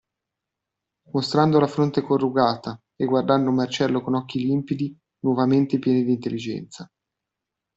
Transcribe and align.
Mostrando 1.11 1.59
la 1.59 1.67
fronte 1.67 2.01
corrugata, 2.01 2.81
e 2.95 3.05
guardando 3.05 3.51
Marcello 3.51 4.01
con 4.01 4.15
occhi 4.15 4.39
limpidi, 4.39 4.97
nuovamente 5.19 5.77
pieni 5.77 6.03
d'intelligenza. 6.03 6.89